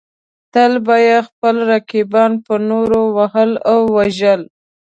[0.53, 4.41] تل به یې خپل رقیبان په نورو وهل او وژل.